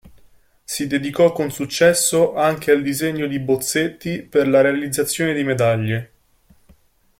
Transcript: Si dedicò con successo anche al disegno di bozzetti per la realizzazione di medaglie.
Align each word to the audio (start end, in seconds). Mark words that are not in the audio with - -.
Si 0.65 0.87
dedicò 0.87 1.31
con 1.31 1.51
successo 1.51 2.33
anche 2.33 2.71
al 2.71 2.81
disegno 2.81 3.27
di 3.27 3.37
bozzetti 3.39 4.23
per 4.23 4.47
la 4.47 4.61
realizzazione 4.61 5.35
di 5.35 5.43
medaglie. 5.43 6.11